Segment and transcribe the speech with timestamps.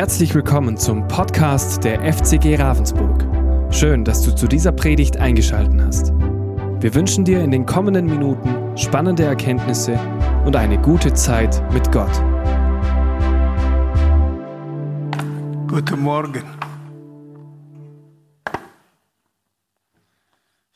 [0.00, 3.22] Herzlich willkommen zum Podcast der FCG Ravensburg.
[3.70, 6.12] Schön, dass du zu dieser Predigt eingeschaltet hast.
[6.80, 10.00] Wir wünschen dir in den kommenden Minuten spannende Erkenntnisse
[10.46, 12.14] und eine gute Zeit mit Gott.
[15.68, 16.44] Guten Morgen.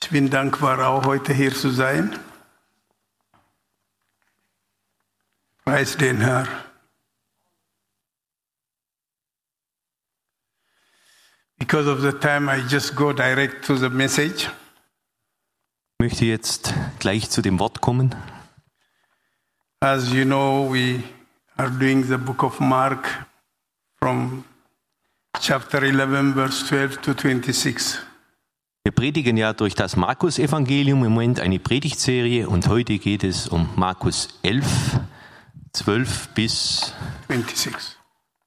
[0.03, 2.15] Ich bin dankbar, auch heute hier zu sein.
[5.65, 6.47] Preis den Herrn.
[11.59, 14.51] Because of the time, I just go direct to the message.
[15.99, 18.15] Ich möchte jetzt gleich zu dem Wort kommen.
[19.81, 21.03] As you know, we
[21.57, 23.07] are doing the book of Mark
[23.99, 24.45] from
[25.41, 27.99] chapter 11, verse 12 to 26.
[28.83, 33.69] Wir predigen ja durch das Markus-Evangelium im Moment eine Predigtserie und heute geht es um
[33.77, 34.67] Markus 11,
[35.73, 36.93] 12 bis
[37.29, 37.97] 26.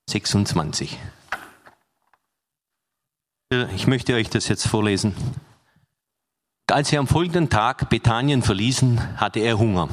[0.07, 0.99] 26.
[3.49, 5.15] Ich möchte euch das jetzt vorlesen.
[6.69, 9.87] Als sie am folgenden Tag Bethanien verließen, hatte er Hunger.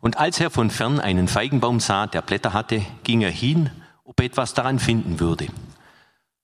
[0.00, 3.70] Und als er von fern einen Feigenbaum sah, der Blätter hatte, ging er hin,
[4.04, 5.48] ob er etwas daran finden würde.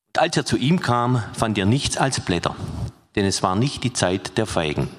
[0.08, 2.56] Und als er zu ihm kam, fand er nichts als Blätter,
[3.16, 4.90] denn es war nicht die Zeit der Feigen.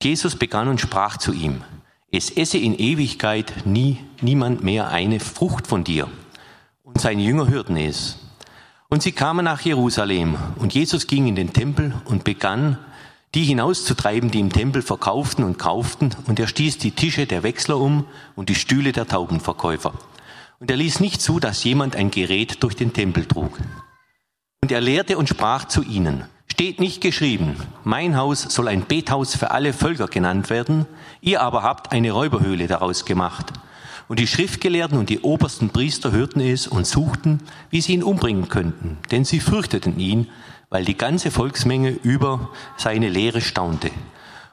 [0.00, 1.64] Jesus begann und sprach zu ihm,
[2.12, 6.08] es esse in Ewigkeit nie niemand mehr eine Frucht von dir.
[6.84, 8.21] Und seine Jünger hörten es.
[8.92, 12.76] Und sie kamen nach Jerusalem, und Jesus ging in den Tempel und begann,
[13.34, 17.78] die hinauszutreiben, die im Tempel verkauften und kauften, und er stieß die Tische der Wechsler
[17.78, 18.04] um
[18.36, 19.94] und die Stühle der Taubenverkäufer.
[20.58, 23.58] Und er ließ nicht zu, dass jemand ein Gerät durch den Tempel trug.
[24.60, 29.34] Und er lehrte und sprach zu ihnen, steht nicht geschrieben, mein Haus soll ein Bethaus
[29.34, 30.84] für alle Völker genannt werden,
[31.22, 33.54] ihr aber habt eine Räuberhöhle daraus gemacht.
[34.12, 38.50] Und die Schriftgelehrten und die obersten Priester hörten es und suchten, wie sie ihn umbringen
[38.50, 40.28] könnten, denn sie fürchteten ihn,
[40.68, 43.90] weil die ganze Volksmenge über seine Lehre staunte.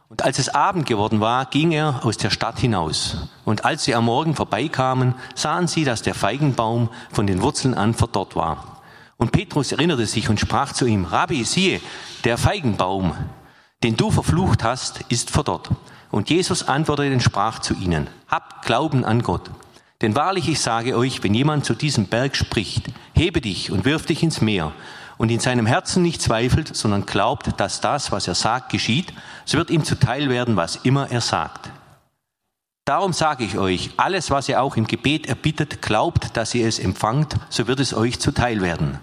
[0.08, 3.28] Und als es Abend geworden war, ging er aus der Stadt hinaus.
[3.44, 7.94] Und als sie am Morgen vorbeikamen, sahen sie, dass der Feigenbaum von den Wurzeln an
[7.94, 8.82] verdorrt war.
[9.18, 11.82] Und Petrus erinnerte sich und sprach zu ihm, Rabbi, siehe,
[12.24, 13.14] der Feigenbaum,
[13.84, 15.70] den du verflucht hast, ist verdorrt.
[16.12, 19.50] Und Jesus antwortete und sprach zu ihnen, habt Glauben an Gott.
[20.02, 24.06] Denn wahrlich, ich sage euch, wenn jemand zu diesem Berg spricht, hebe dich und wirf
[24.06, 24.72] dich ins Meer,
[25.20, 29.58] und in seinem Herzen nicht zweifelt, sondern glaubt, dass das, was er sagt, geschieht, so
[29.58, 31.70] wird ihm zuteil werden, was immer er sagt.
[32.86, 36.80] Darum sage ich euch, alles, was ihr auch im Gebet erbittet, glaubt, dass ihr es
[36.80, 38.98] empfangt, so wird es euch zuteil werden.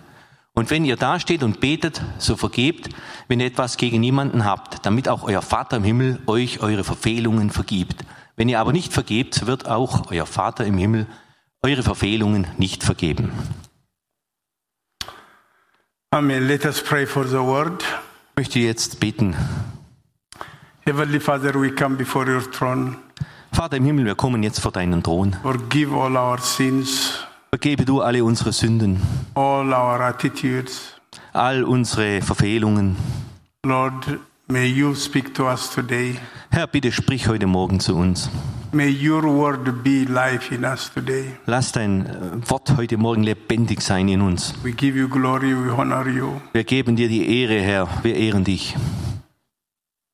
[0.59, 2.89] Und wenn ihr dasteht und betet, so vergebt,
[3.28, 7.50] wenn ihr etwas gegen jemanden habt, damit auch euer Vater im Himmel euch eure Verfehlungen
[7.50, 8.06] vergibt.
[8.37, 11.06] Wenn ihr aber nicht vergebt, so wird auch euer Vater im Himmel
[11.62, 13.33] eure Verfehlungen nicht vergeben.
[16.11, 16.49] Amen.
[16.49, 17.84] Let us pray for the word.
[18.31, 19.37] Ich möchte jetzt beten.
[20.87, 22.97] Heavenly Father, we come before your throne.
[23.53, 25.37] Vater im Himmel, wir kommen jetzt vor deinen Thron.
[25.43, 27.16] Forgive all our sins,
[27.56, 29.00] Vergebe du alle unsere Sünden,
[29.34, 30.93] all our attitudes.
[31.33, 32.97] all unsere Verfehlungen.
[33.65, 36.16] Lord, may you speak to us today.
[36.50, 38.28] Herr, bitte sprich heute Morgen zu uns.
[38.72, 41.34] May your word be life in us today.
[41.47, 44.53] Lass dein äh, Wort heute Morgen lebendig sein in uns.
[44.62, 46.39] We give you glory, we honor you.
[46.53, 47.89] Wir geben dir die Ehre, Herr.
[48.03, 48.77] Wir ehren dich.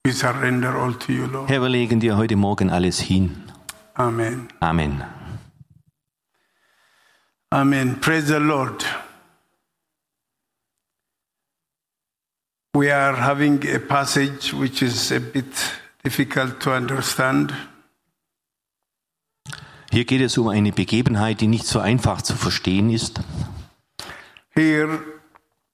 [0.06, 1.50] We surrender all to you, Lord.
[1.50, 3.32] Herr, wir legen dir heute Morgen alles hin.
[3.94, 4.47] Amen.
[4.60, 5.02] Amen.
[7.52, 7.96] Amen.
[8.00, 8.82] Praise the Lord.
[12.74, 15.52] We are having a passage which is a bit
[16.02, 17.52] difficult to understand.
[19.90, 23.20] Hier geht es um eine Begebenheit, die nicht so einfach zu verstehen ist.
[24.54, 25.00] Here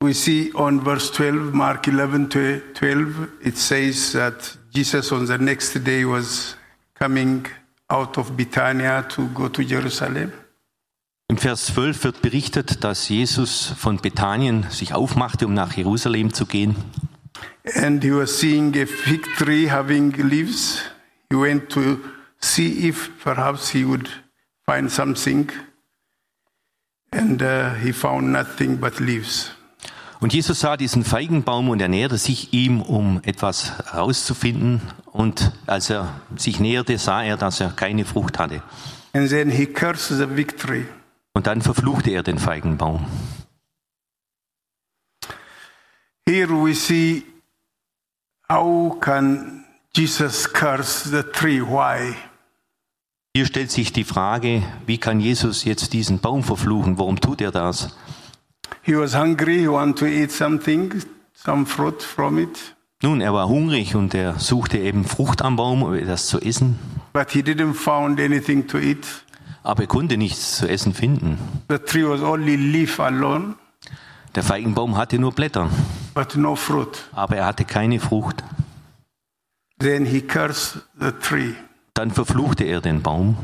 [0.01, 5.39] we see on verse 12, Mark 11 to 12, it says that Jesus on the
[5.39, 6.57] next day was
[6.95, 7.47] coming
[7.89, 10.33] out of Bethania to go to Jerusalem.
[11.31, 16.47] In Vers 12 wird berichtet, dass Jesus von Bethanien sich aufmachte, um nach Jerusalem zu
[16.47, 16.75] gehen.
[17.75, 20.81] And he was seeing a fig tree having leaves.
[21.31, 21.99] He went to
[22.41, 24.09] see if perhaps he would
[24.65, 25.53] find something.
[27.11, 29.51] And uh, he found nothing but leaves.
[30.21, 34.81] Und Jesus sah diesen Feigenbaum und er näherte sich ihm, um etwas herauszufinden.
[35.13, 38.63] Und als er sich näherte, sah er, dass er keine Frucht hatte.
[39.13, 40.85] And then he cursed the tree.
[41.39, 43.07] Und dann verfluchte er den Feigenbaum.
[46.29, 47.23] Here we see
[48.51, 49.65] how can
[49.95, 51.61] Jesus curse the tree?
[51.61, 52.17] Why?
[53.37, 56.99] Hier stellt sich die Frage, wie kann Jesus jetzt diesen Baum verfluchen?
[56.99, 57.97] Warum tut er das?
[58.83, 60.93] He was hungry, he wanted to eat something,
[61.35, 65.85] some fruit from it, Nun, er war hungrig und er suchte eben Frucht am Baum,
[65.85, 66.81] um etwas zu essen,
[67.13, 69.07] but he didn't found anything to eat.
[69.63, 71.39] Aber er konnte nichts zu essen finden.
[71.69, 73.55] The tree was only leaf alone,
[74.35, 75.69] Der Feigenbaum hatte nur Blätter,
[76.15, 77.09] but no fruit.
[77.13, 78.43] aber er hatte keine Frucht.
[79.81, 81.55] Then he cursed the tree.
[81.95, 83.37] Dann verfluchte er den Baum.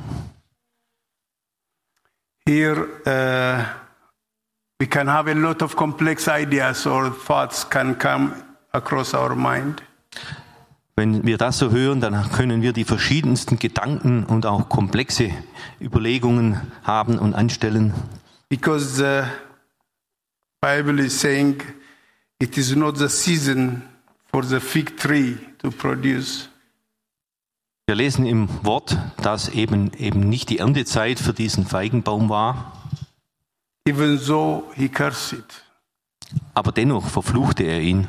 [2.46, 3.64] Here, uh,
[4.78, 8.32] we can have a lot of complex ideas or thoughts can come
[8.72, 9.82] across our mind.
[10.96, 15.30] Wenn wir das so hören, dann können wir die verschiedensten Gedanken und auch komplexe
[15.80, 17.92] Überlegungen haben und anstellen,
[18.48, 19.22] Because the
[20.60, 21.62] Bible is saying
[22.38, 23.82] it is not the season
[24.30, 26.48] for the fig tree to produce.
[27.86, 32.72] Wir lesen im Wort, dass eben eben nicht die Erntezeit für diesen Feigenbaum war,
[33.86, 35.64] Even though he cursed it.
[36.54, 38.06] aber dennoch verfluchte er ihn.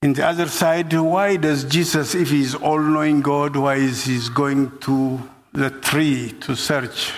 [0.00, 4.04] In the other side, why does Jesus, if he is all knowing God, why is
[4.04, 5.18] he going to
[5.52, 7.12] the tree to search?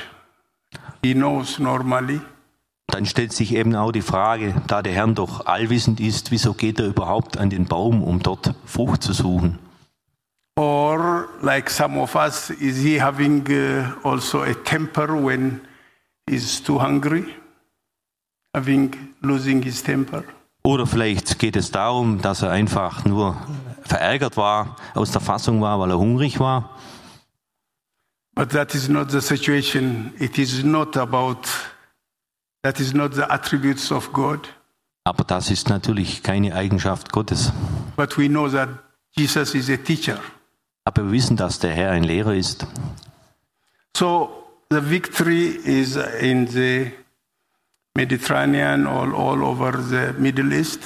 [1.02, 2.22] He knows normally.
[2.86, 6.80] Dann stellt sich eben auch die Frage, da der Herr doch allwissend ist, wieso geht
[6.80, 9.58] er überhaupt an den Baum, um dort Frucht zu suchen?
[10.56, 15.60] Or, like some of us, is he having uh, also a temper when
[16.28, 17.26] he's too hungry?
[18.54, 20.24] Having losing his temper?
[20.70, 23.36] Oder vielleicht geht es darum, dass er einfach nur
[23.82, 26.78] verärgert war, aus der Fassung war, weil er hungrig war.
[28.36, 30.12] But that is not the situation.
[30.20, 31.38] It is not about,
[32.62, 34.48] that is not the attributes of God.
[35.02, 37.52] Aber das ist natürlich keine Eigenschaft Gottes.
[37.96, 38.68] But we know that
[39.16, 40.20] Jesus is a teacher.
[40.84, 42.64] Aber wir wissen, dass der Herr ein Lehrer ist.
[43.96, 44.30] So
[44.70, 46.92] the victory is in the
[47.96, 50.80] Mediterranean, all, all over the Middle East,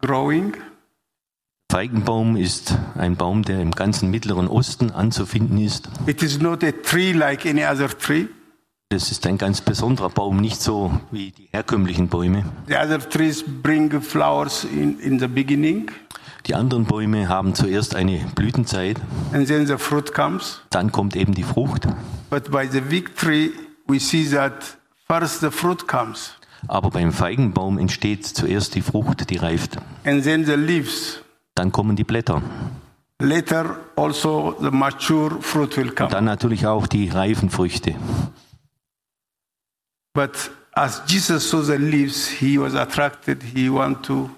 [0.00, 0.54] growing.
[1.70, 5.88] Feigenbaum ist ein Baum, der im ganzen Mittleren Osten anzufinden ist.
[6.06, 8.26] It is not a tree like any other tree.
[8.88, 12.44] Das ist ein ganz besonderer Baum, nicht so wie die herkömmlichen Bäume.
[12.66, 15.88] The other trees bring flowers in, in the beginning,
[16.46, 18.98] Die anderen Bäume haben zuerst eine Blütenzeit,
[19.32, 20.60] and then the fruit comes.
[20.70, 21.86] dann kommt eben die Frucht.
[22.30, 23.52] But by the victory,
[23.86, 24.76] we see that
[25.06, 26.32] first the fruit comes,
[26.68, 29.76] Aber beim Feigenbaum entsteht zuerst die Frucht, die reift.
[30.04, 31.20] and then the leaves.
[31.54, 32.42] Dann kommen die Blätter.
[33.18, 36.10] Later, also the mature fruit will come.
[36.10, 37.94] Dann natürlich auch die reifen Früchte.
[40.14, 43.42] But as Jesus saw the leaves, he was attracted.
[43.42, 44.30] He wanted to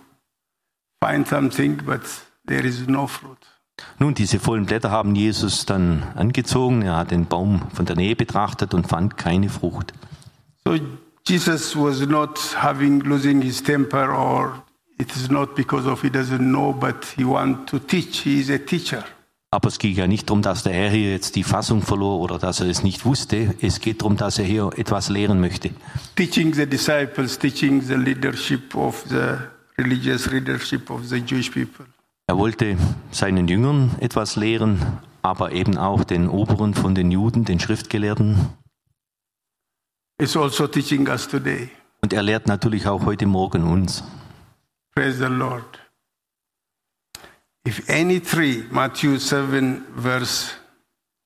[1.02, 2.02] find something, but
[2.46, 3.38] there is no fruit.
[3.98, 6.82] Nun, diese vollen Blätter haben Jesus dann angezogen.
[6.82, 9.92] Er hat den Baum von der Nähe betrachtet und fand keine Frucht.
[10.64, 10.76] So
[11.26, 14.62] Jesus was not having losing his temper, or
[14.98, 18.20] it is not because of he doesn't know, but he want to teach.
[18.20, 19.04] He is a teacher.
[19.54, 22.38] Aber es ging ja nicht darum, dass der Herr hier jetzt die Fassung verlor oder
[22.38, 23.54] dass er es nicht wusste.
[23.60, 25.70] Es geht darum, dass er hier etwas lehren möchte.
[26.16, 29.36] Teaching the disciples, teaching the leadership of the
[29.76, 31.84] religious leadership of the Jewish people.
[32.26, 32.78] Er wollte
[33.10, 34.80] seinen Jüngern etwas lehren,
[35.20, 38.48] aber eben auch den Oberen von den Juden, den Schriftgelehrten.
[40.20, 41.70] It's also teaching us today.
[42.02, 44.02] Und er lehrt natürlich auch heute Morgen uns.
[44.94, 45.64] Praise the Lord.
[47.66, 50.50] If any tree, Matthew 7, verse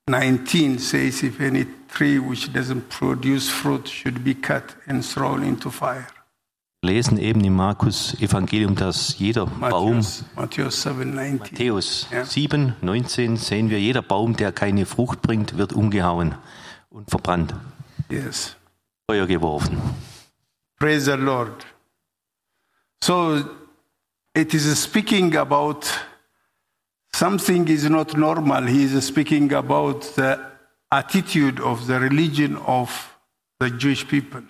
[0.08, 5.70] 19 says, if any tree which doesn't produce fruit should be cut and thrown into
[5.70, 6.06] fire.
[6.82, 11.38] Wir lesen eben im Markus Evangelium, dass jeder Baum, Matthew, Matthew 7, 19.
[11.38, 12.24] Matthäus Ja.
[12.24, 16.34] 7, 19, sehen wir, jeder Baum, der keine Frucht bringt, wird umgehauen
[16.90, 17.54] und verbrannt,
[18.08, 18.55] Yes.
[19.08, 19.78] Feuer geworfen.
[20.78, 21.64] Praise the Lord.
[23.02, 23.44] So
[24.34, 25.86] it is speaking about
[27.12, 28.66] something is not normal.
[28.66, 30.40] He is speaking about the
[30.90, 33.16] attitude of the religion of
[33.60, 34.42] the Jewish people.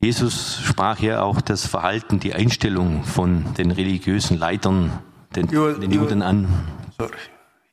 [0.00, 4.98] Jesus sprach ja auch das Verhalten, die Einstellung von den religiösen Leitern,
[5.36, 5.90] den, Ja, den.
[5.90, 6.46] Juden an.
[6.98, 7.12] Sorry.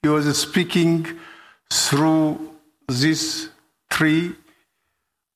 [0.03, 1.07] He was speaking
[1.69, 2.37] through
[2.87, 3.49] this
[3.89, 4.33] tree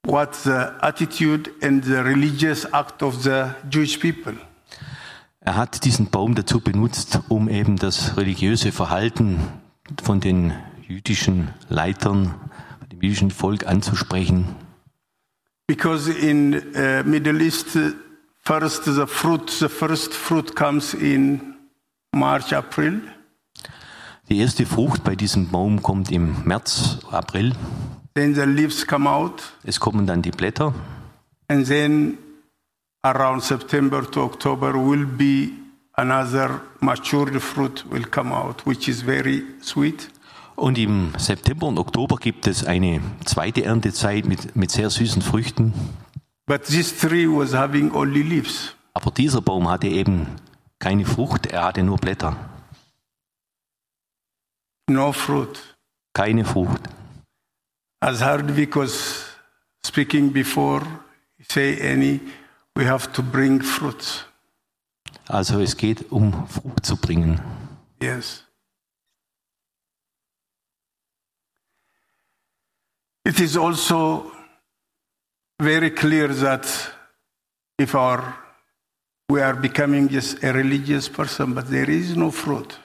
[0.05, 4.35] what the attitude and the religious act of the Jewish people.
[5.41, 9.39] Er hat diesen Baum dazu benutzt, um eben das religiöse Verhalten
[10.03, 10.53] von den
[10.88, 12.33] jüdischen Leitern,
[12.91, 14.55] dem jüdischen Volk anzusprechen.
[15.67, 17.91] Because in uh, Middle East, uh,
[18.43, 21.55] first the fruit, the first fruit comes in
[22.12, 23.01] March, April.
[24.29, 27.53] Die erste Frucht bei diesem Baum kommt im März, April.
[28.15, 30.74] Then the leaves come out, Es kommen dann die Blätter
[31.48, 32.17] and then
[33.03, 35.50] around September to October will be
[35.93, 40.10] another matured fruit will come out, which is very sweet.
[40.55, 45.74] und im September und Oktober gibt es eine zweite Erntezeit mit, mit sehr süßen Früchten.
[46.48, 48.74] But this tree was having only leaves.
[48.93, 50.27] Aber dieser Baum hatte eben
[50.79, 52.38] keine Frucht, er hatte nur Blätter,
[54.89, 55.75] no fruit.
[56.13, 56.81] keine Frucht.
[58.05, 59.25] As Hardwick was
[59.83, 60.83] speaking before,
[61.50, 62.19] say any,
[62.75, 64.25] we have to bring fruits.
[65.27, 67.41] Also es geht um Frucht zu bringen.
[68.00, 68.43] Yes.
[73.25, 74.31] It is also
[75.59, 76.67] very clear that
[77.79, 78.38] if our
[79.29, 82.77] we are becoming just a religious person, but there is no fruit.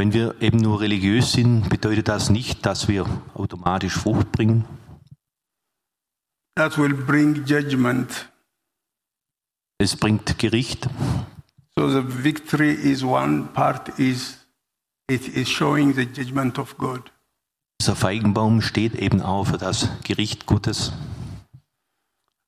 [0.00, 3.04] Wenn wir eben nur religiös sind, bedeutet das nicht, dass wir
[3.34, 4.64] automatisch Frucht bringen.
[6.56, 8.30] That will bring judgment.
[9.76, 10.88] Es bringt Gericht.
[11.76, 14.38] So the victory is one part is
[15.10, 17.12] it is showing the judgment of God.
[17.82, 20.94] Dieser Feigenbaum steht eben auch für das Gericht Gottes.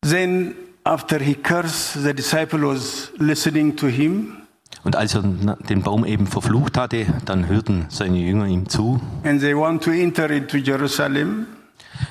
[0.01, 0.55] Then
[0.85, 4.42] after he cursed, the disciple was listening to him,
[4.85, 9.01] Und als er den Baum eben verflucht hatte, dann hörten seine Jünger ihm zu.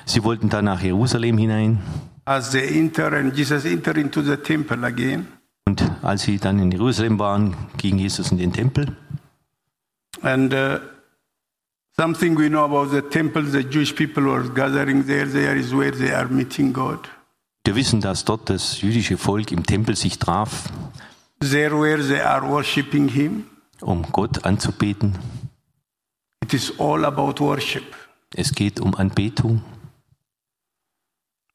[0.06, 1.78] Sie wollten dann nach Jerusalem hinein.
[2.24, 5.26] As they enter, and Jesus entered into the temple again,
[5.66, 8.96] Und als sie dann in Jerusalem waren, ging Jesus in den Tempel.
[10.22, 10.78] and uh,
[11.96, 15.26] something we know about the temple, the Jewish people were gathering there.
[15.26, 17.08] There is where they are meeting God.
[17.64, 20.64] Wir wissen, dass dort das jüdische Volk im Tempel sich traf,
[21.42, 23.50] There where they are worshiping Him.
[23.82, 25.18] um Gott anzubeten.
[26.40, 27.84] It is all about worship.
[28.36, 29.60] Es geht um Anbetung.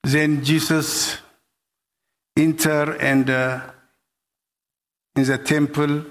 [0.04, 1.20] Then Jesus
[2.36, 3.62] enter and uh,
[5.16, 6.04] in the temple,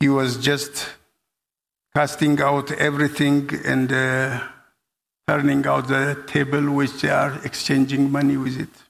[0.00, 0.86] he was just
[1.94, 4.40] casting out everything and uh,
[5.28, 8.85] turning out the table which they are exchanging money with it.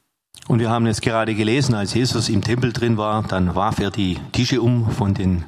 [0.49, 3.91] Und wir haben es gerade gelesen, als Jesus im Tempel drin war, dann warf er
[3.91, 5.45] die Tische um von den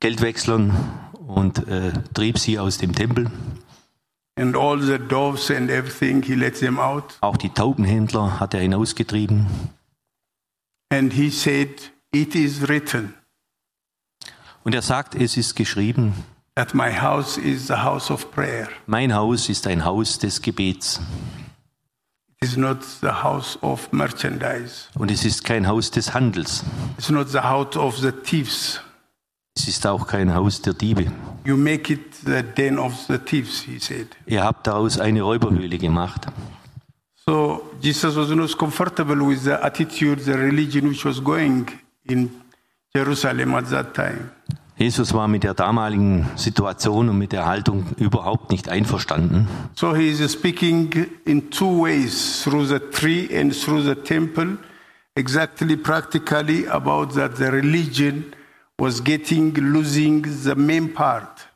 [0.00, 0.72] Geldwechslern
[1.26, 3.30] und äh, trieb sie aus dem Tempel.
[4.38, 7.16] And all the doves and everything, he let them out.
[7.22, 9.46] Auch die Taubenhändler hat er hinausgetrieben.
[10.92, 13.14] And he said, It is written
[14.62, 16.12] Und er sagt, es ist geschrieben,
[16.54, 18.68] that my house is the house of prayer.
[18.86, 21.00] mein Haus ist ein Haus des Gebets.
[22.42, 24.88] It is not the house of merchandise.
[24.98, 26.64] Und es ist kein Haus des Handels.
[26.98, 28.80] It's not the house of the thieves.
[29.56, 31.10] Es ist auch kein Haus der Diebe.
[31.44, 34.08] You make it the den of the thieves, he said.
[34.26, 36.26] Ihr habt daraus eine Räuberhöhle gemacht.
[37.26, 41.66] So Jesus was not comfortable with the attitude, the religion which was going
[42.04, 42.30] in
[42.94, 44.30] Jerusalem at that time.
[44.78, 49.48] Jesus war mit der damaligen Situation und mit der Haltung überhaupt nicht einverstanden.
[49.74, 54.58] So he is speaking in two ways, through the tree and through the temple,
[55.14, 58.34] exactly practically about that the religion
[58.78, 61.48] was getting losing the main part.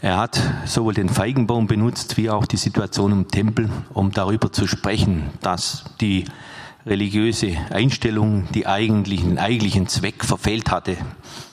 [0.00, 4.68] Er hat sowohl den Feigenbaum benutzt wie auch die Situation im Tempel, um darüber zu
[4.68, 6.26] sprechen, dass die
[6.86, 10.96] religiöse Einstellung die eigentlichen, den eigentlichen Zweck verfehlt hatte.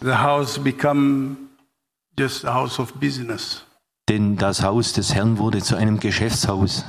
[0.01, 1.37] The house become
[2.17, 3.65] just a house of business.
[4.07, 6.85] Denn das Haus des Herrn wurde zu einem Geschäftshaus.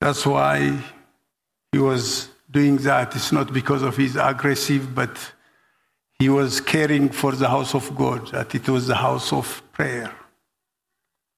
[0.00, 0.72] That's why
[1.72, 3.14] he was doing that.
[3.14, 5.10] It's not because of his aggressive, but
[6.18, 10.10] he was caring for the house of God, that it was the house of prayer.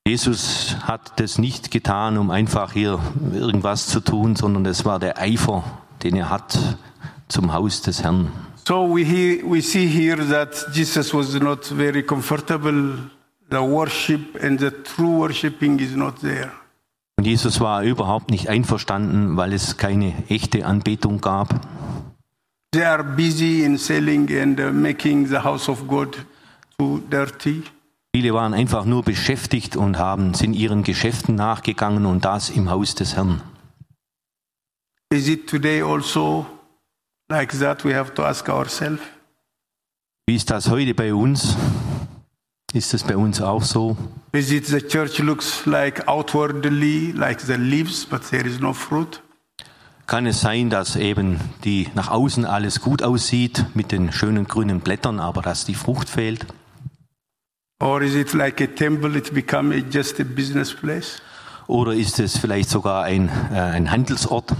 [0.06, 3.00] Jesus hat das nicht getan, um einfach hier
[3.34, 5.64] irgendwas zu tun, sondern es war der Eifer,
[6.04, 6.56] den er hat
[7.26, 8.30] zum Haus des Herrn.
[8.68, 12.98] So we, hear, we see here that Jesus was not very comfortable.
[13.50, 16.52] The worship and the true worshiping is not there.
[17.18, 21.66] Und Jesus war überhaupt nicht einverstanden, weil es keine echte Anbetung gab.
[22.70, 26.16] They are busy in selling and uh, making the house of God
[26.78, 27.64] too dirty.
[28.16, 32.94] Viele waren einfach nur beschäftigt und haben, sind ihren Geschäften nachgegangen und das im Haus
[32.94, 33.42] des Herrn.
[35.10, 36.46] Is it today also
[37.28, 37.84] like that?
[37.84, 39.02] We have to ask ourselves.
[40.26, 41.58] Wie ist das heute bei uns?
[42.72, 43.98] Ist es bei uns auch so?
[44.32, 49.20] Is it the church looks like outwardly like the leaves, but there is no fruit?
[50.06, 54.80] Kann es sein, dass eben die nach außen alles gut aussieht mit den schönen grünen
[54.80, 56.46] Blättern, aber dass die Frucht fehlt?
[57.80, 61.20] Or is it like a temple, it become just a business place?
[61.68, 64.54] Oder ist es vielleicht sogar ein, äh, ein Handelsort?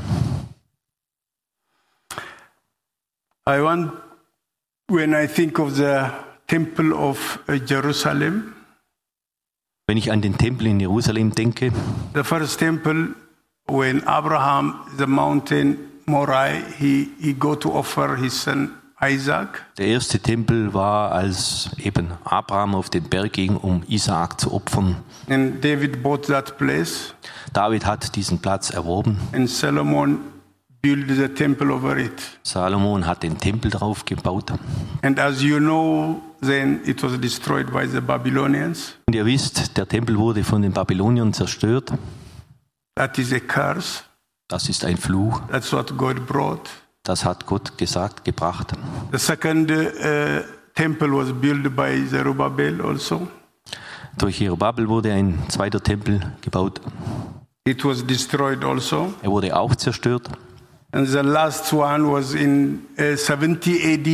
[3.49, 3.93] I want,
[4.89, 6.11] when I think of the
[6.47, 8.53] temple of uh, Jerusalem,
[9.89, 11.71] Wenn ich an den Tempel in Jerusalem denke,
[12.13, 13.15] the first temple,
[13.69, 19.67] when Abraham, the mountain Moriah, he, he go to offer his son Isaac.
[19.77, 24.97] der erste Tempel war, als eben Abraham auf den Berg ging, um Isaak zu opfern.
[25.29, 27.15] And David bought that place,
[27.53, 29.19] David hat diesen Platz erworben.
[29.33, 30.19] and Solomon
[30.81, 32.13] built the temple over it.
[32.43, 34.53] Salomon hat den Tempel darauf gebaut.
[35.03, 38.95] And as you know, then it was destroyed by the Babylonians.
[39.07, 41.93] Und ihr wisst, der Tempel wurde von den Babyloniern zerstört.
[42.95, 44.05] That is a curse.
[44.49, 45.41] Das ist ein Fluch.
[45.51, 46.71] That's what God brought.
[47.07, 48.73] Das hat Gott gesagt, gebracht.
[49.13, 50.43] The second uh,
[50.75, 53.29] temple was built by Zerubbabel also.
[54.19, 56.81] Durch Jerubabel wurde ein zweiter Tempel gebaut.
[57.65, 59.15] It was destroyed also.
[59.23, 60.29] Er wurde auch zerstört.
[60.91, 64.07] And the last one was in uh, 70 AD,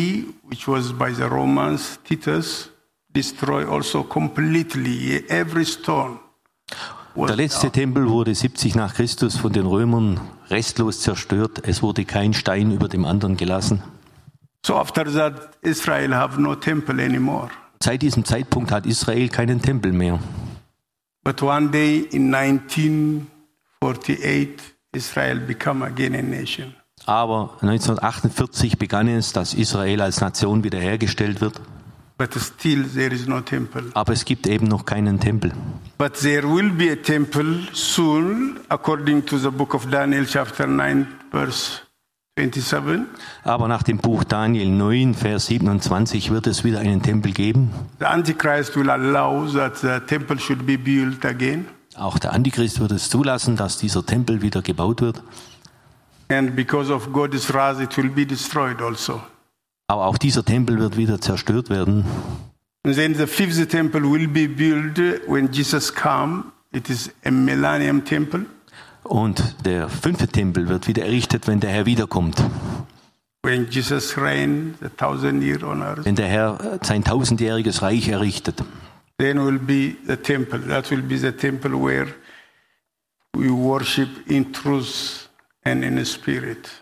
[0.50, 2.68] which was by the Romans, Titus,
[3.08, 5.24] destroyed also completely.
[5.30, 6.18] Every stone
[7.14, 11.62] Der letzte Tempel wurde 70 nach Christus von den Römern restlos zerstört.
[11.66, 13.82] Es wurde kein Stein über dem anderen gelassen.
[14.64, 17.50] So after that, Israel have no temple anymore.
[17.82, 20.20] Seit diesem Zeitpunkt hat Israel keinen Tempel mehr.
[21.24, 24.60] But one day in 1948,
[24.92, 26.74] Israel become again a nation.
[27.04, 31.60] Aber 1948 begann es, dass Israel als Nation wiederhergestellt wird.
[32.18, 33.84] But still there is no temple.
[33.94, 35.52] Aber es gibt eben noch keinen Tempel.
[35.98, 41.06] But there will be a temple soon, according to the book of Daniel, chapter 9,
[41.30, 41.80] verse
[42.38, 43.06] 27.
[43.44, 47.70] Aber nach dem Buch Daniel 9, Vers 27 wird es wieder einen Tempel geben.
[47.98, 51.66] The Antichrist will allow that the temple should be built again.
[51.94, 55.22] Auch der Antichrist wird es zulassen, dass dieser Tempel wieder gebaut wird.
[56.28, 59.20] And because of God's wrath, it will be destroyed also.
[59.92, 62.06] Aber auch dieser Tempel wird wieder zerstört werden.
[62.86, 66.44] And then the fifth temple will be built when Jesus come.
[66.72, 68.46] It is a millennium temple.
[69.02, 72.42] Und der fünfte Tempel wird wieder errichtet, wenn der Herr wiederkommt.
[73.42, 78.64] When Jesus reign the thousand year on earth, Wenn der Herr sein tausendjähriges Reich errichtet.
[79.18, 80.58] then will be the temple.
[80.68, 82.06] That will be the temple where
[83.36, 85.28] we worship in truth
[85.64, 86.81] and in spirit.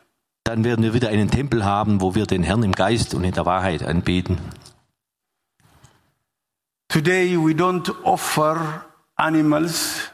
[0.51, 3.31] Dann werden wir wieder einen Tempel haben, wo wir den Herrn im Geist und in
[3.31, 4.37] der Wahrheit anbeten.
[6.89, 8.85] Today we don't offer
[9.15, 10.11] animals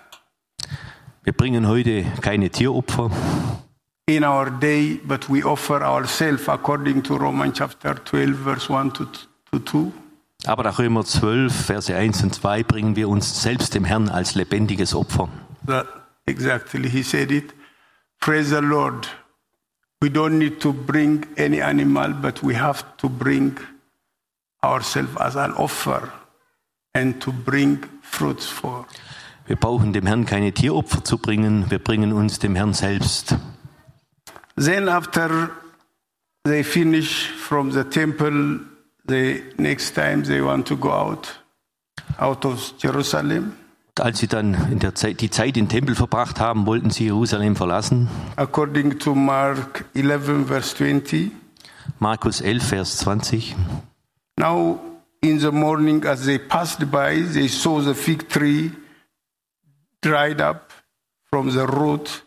[1.25, 3.11] Wir bringen heute keine Tieropfer,
[4.05, 9.07] in our day, but we offer ourselves according to Romans chapter 12, verse 1 to,
[9.53, 9.91] to 2.
[10.45, 14.35] aber nach Römer 12, Verse 1 und 2 bringen wir uns selbst dem Herrn als
[14.35, 15.31] lebendiges Opfer.
[15.67, 15.87] That
[16.27, 17.55] exactly, he said it.
[18.21, 19.09] Praise the Lord.
[20.03, 23.59] We don't need to bring any animal, but we have to bring
[24.63, 26.13] ourselves as an offer
[26.95, 28.87] and to bring fruits for.
[29.47, 33.37] Wir brauchen dem Herrn keine Tieropfer zu bringen, wir bringen uns dem Herrn selbst.
[34.57, 35.51] Then, after
[36.45, 38.61] they finish from the temple,
[39.07, 41.41] the next time they want to go out,
[42.19, 43.57] out of Jerusalem,
[44.01, 48.09] als sie dann Zeit, die Zeit im Tempel verbracht haben, wollten sie Jerusalem verlassen.
[48.37, 51.33] according to Mark 11, verse 20.
[51.99, 53.55] Markus 11, Vers 20.
[54.39, 54.79] Now,
[55.23, 58.73] in the morning, as they passed by, they saw the fig tree
[60.03, 60.73] dried up
[61.31, 62.23] from the root.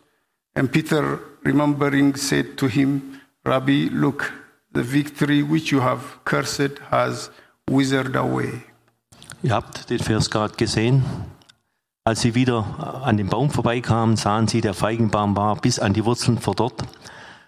[0.55, 4.31] And Peter, remembering, said to him, Rabbi, look,
[4.73, 7.29] the fig tree which you have cursed has
[7.69, 8.63] withered away.
[9.43, 11.03] Ihr habt den Vers gerade gesehen.
[12.09, 16.03] Als sie wieder an dem Baum vorbeikamen, sahen sie, der Feigenbaum war bis an die
[16.05, 16.81] Wurzeln verdorrt.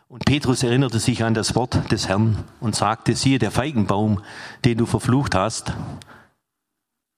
[0.08, 4.22] Und Petrus erinnerte sich an das Wort des Herrn und sagte, siehe, der Feigenbaum,
[4.64, 5.74] den du verflucht hast,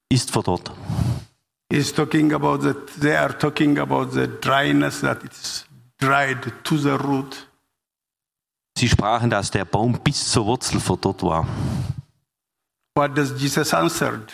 [0.07, 0.71] ist verdorrt.
[1.69, 5.65] He's talking about that they are talking about the dryness that it's
[5.99, 7.49] dried to the root.
[8.77, 11.45] Sie sprachen, dass der Baum bis zur Wurzel verdorrt war.
[12.95, 14.31] What does Jesus answered?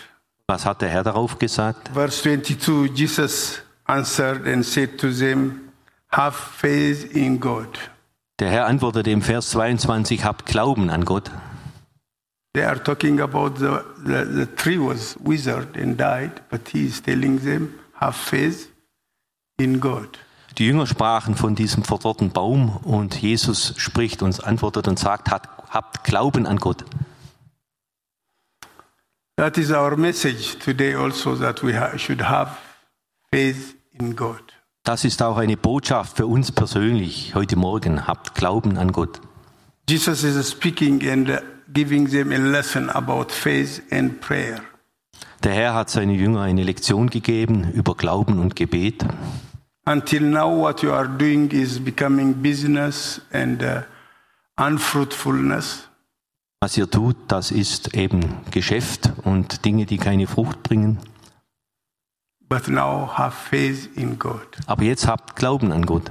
[0.49, 1.91] Was hat der Herr darauf gesagt?
[1.93, 5.69] Verse 22 Jesus answered and said to them,
[6.11, 7.67] Have faith in God.
[8.39, 11.29] Der Herr antwortete im Vers 22, habt Glauben an Gott.
[12.55, 16.99] They are talking about the, the, the tree was withered and died, but he is
[16.99, 18.69] telling them, Have faith
[19.59, 20.17] in God.
[20.57, 25.47] Die Jünger sprachen von diesem verdorrten Baum und Jesus spricht uns, antwortet und sagt, hat,
[25.69, 26.85] habt Glauben an Gott.
[29.39, 32.57] That is our message today also that we ha- should have
[33.33, 34.41] faith in God.
[34.83, 38.05] Das ist auch eine Botschaft für uns persönlich heute Morgen.
[38.05, 39.21] Habt Glauben an Gott.
[39.89, 44.59] Jesus is speaking and giving them a lesson about faith and prayer.
[45.45, 49.05] Der Herr hat seine Jünger eine Lektion gegeben über Glauben und Gebet.
[49.85, 53.83] Until now, what you are doing is becoming business and uh,
[54.57, 55.88] unfruitfulness.
[56.61, 60.99] Was ihr tut, das ist eben Geschäft und Dinge, die keine Frucht bringen.
[62.49, 64.45] But now have faith in God.
[64.65, 66.09] Aber jetzt habt Glauben an Gott.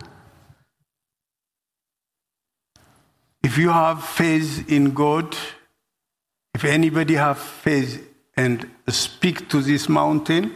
[3.45, 5.37] If you have faith in God,
[6.57, 8.01] if anybody have faith
[8.37, 10.51] and speak to this mountain,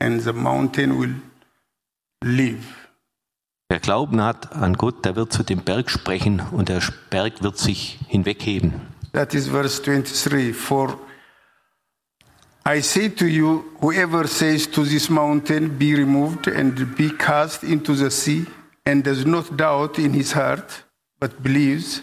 [0.00, 1.14] and the mountain will
[2.22, 2.64] live.
[3.68, 7.58] Wer Glauben hat an Gott, der wird zu dem Berg sprechen und der Berg wird
[7.58, 8.80] sich hinwegheben.
[9.12, 10.52] That is verse 23.
[10.52, 10.98] For
[12.64, 17.94] I say to you, whoever says to this mountain, Be removed and be cast into
[17.94, 18.46] the sea,
[18.84, 20.82] and does not doubt in his heart,
[21.18, 22.02] but believes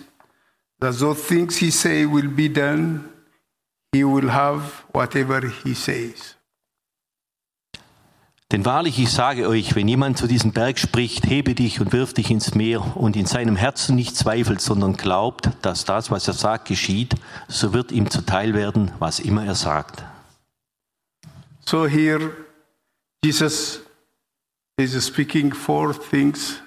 [0.80, 3.12] that those things he say will be done,
[3.92, 6.36] he will have whatever he says.
[8.52, 12.14] Denn wahrlich, ich sage euch, wenn jemand zu diesem Berg spricht, hebe dich und wirf
[12.14, 16.36] dich ins Meer und in seinem Herzen nicht zweifelt, sondern glaubt, dass das, was er
[16.36, 17.16] sagt, geschieht,
[17.48, 20.04] so wird ihm zuteil werden, was immer er sagt.
[21.66, 22.32] So here,
[23.24, 23.82] Jesus
[24.78, 26.62] is speaking four things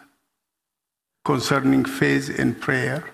[1.24, 3.04] concerning faith and prayer.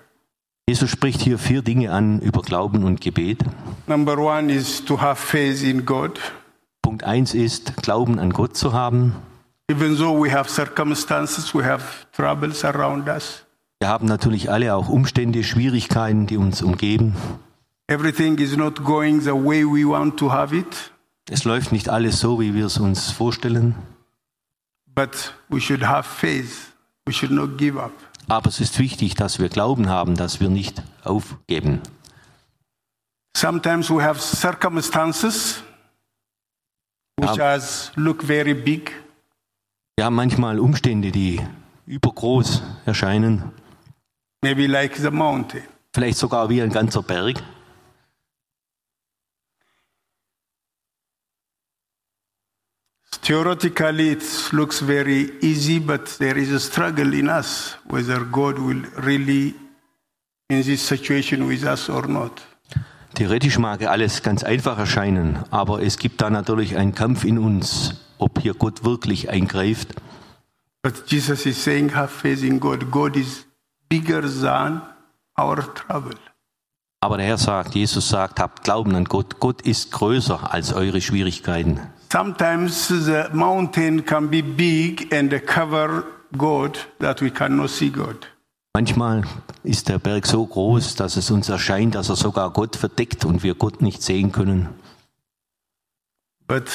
[0.66, 3.44] Jesus spricht hier vier Dinge an über Glauben und Gebet.
[3.86, 6.18] Number one is to have faith in God.
[6.94, 9.16] Punkt eins ist, Glauben an Gott zu haben.
[9.68, 13.44] Even though we have circumstances, we have troubles around us,
[13.80, 17.16] Wir haben natürlich alle auch Umstände, Schwierigkeiten, die uns umgeben.
[17.88, 20.92] everything is not going the way we want to have it,
[21.28, 23.74] Es läuft nicht alles so, wie wir es uns vorstellen,
[24.94, 26.72] but we should have faith.
[27.08, 27.90] We should not give up.
[28.28, 31.80] aber es ist wichtig, dass wir Glauben haben, dass wir nicht aufgeben.
[33.36, 35.63] Sometimes we have circumstances
[37.16, 38.92] which has look very big,
[39.96, 41.40] Wir haben manchmal Umstände, die
[41.86, 43.52] übergroß erscheinen,
[44.42, 45.62] maybe like the mountain.
[45.94, 47.42] vielleicht sogar wie ein ganzer Berg.
[53.22, 58.82] Theoretically, it looks very easy, but there is a struggle in us whether God will
[58.96, 59.54] really
[60.50, 62.42] in this situation with us or not.
[63.14, 67.94] Theoretisch mag alles ganz einfach erscheinen, aber es gibt da natürlich einen Kampf in uns,
[68.18, 69.94] ob hier Gott wirklich eingreift.
[70.82, 72.90] But Jesus is saying, have faith in God.
[72.90, 73.46] God is
[73.88, 74.82] bigger than
[75.38, 76.18] our trouble.
[77.00, 79.38] Aber der Herr sagt, Jesus sagt, habt Glauben an Gott.
[79.38, 81.80] Gott ist größer als eure Schwierigkeiten.
[82.10, 86.04] Sometimes the mountain can be big and cover
[86.36, 88.26] God that we cannot see God.
[88.76, 89.22] Manchmal
[89.62, 93.44] ist der Berg so groß, dass es uns erscheint, dass er sogar Gott verdeckt und
[93.44, 94.68] wir Gott nicht sehen können.
[96.48, 96.68] But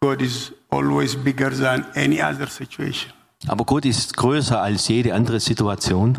[0.00, 3.12] God is always bigger than any other situation.
[3.46, 6.18] Aber Gott ist größer als jede andere Situation,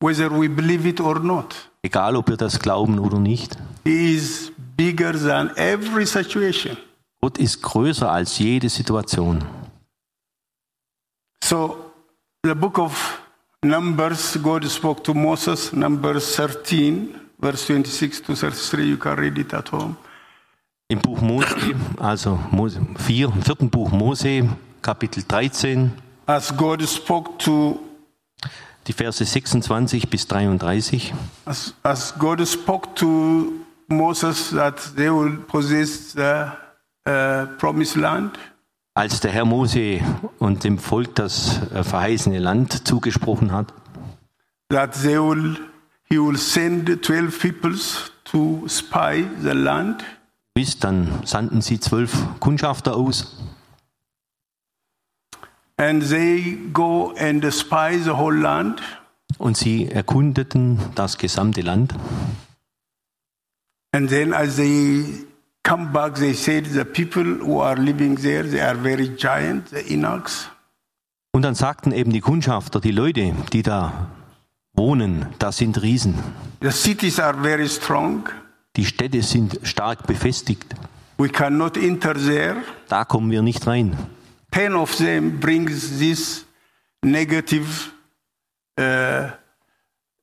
[0.00, 3.56] Whether we believe it or not, egal ob wir das glauben oder nicht.
[3.82, 6.76] He is bigger than every situation.
[7.20, 9.44] Gott ist größer als jede Situation.
[11.42, 11.92] So,
[12.44, 13.20] the book of
[13.64, 18.84] Numbers, God spoke to Moses, Numbers 13, verse 26 to 33.
[18.86, 19.96] You can read it at home.
[20.88, 24.48] Im Buch Mose, also Mose 4, im vierten Buch Mose,
[24.80, 25.90] Kapitel 13,
[26.26, 27.80] As God spoke to,
[28.86, 31.12] die Verse 26 bis 33.
[31.46, 33.52] as, as God spoke to
[33.88, 36.52] Moses that they will possess the
[37.06, 38.38] uh, promised land,
[38.98, 40.00] Als der Herr Mose
[40.40, 43.72] und dem Volk das äh, verheißene Land zugesprochen hat,
[44.70, 45.56] that they will,
[46.10, 50.02] He will send 12 peoples to spy the land.
[50.52, 53.36] bis dann sandten sie zwölf Kundschafter aus
[55.76, 58.82] And they go and spy the whole land.
[59.38, 61.94] und sie erkundeten das gesamte Land.
[63.92, 65.27] And then as they
[65.62, 69.82] come back, they said the people who are living there, they are very giant, the
[69.92, 70.48] Enochs.
[71.32, 74.10] Und dann sagten eben die Kundschafter, die Leute, die da
[74.74, 76.14] wohnen, das sind Riesen.
[76.62, 78.28] The cities are very strong.
[78.76, 80.74] Die Städte sind stark befestigt.
[81.18, 82.62] We cannot enter there.
[82.88, 83.96] Da kommen wir nicht rein.
[84.50, 86.46] Ten of them brings this
[87.04, 87.90] negative
[88.78, 88.82] uh,